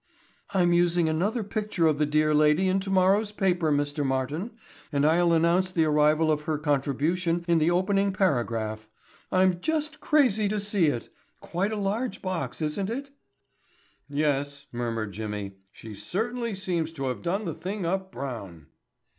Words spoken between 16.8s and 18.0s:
to have done the thing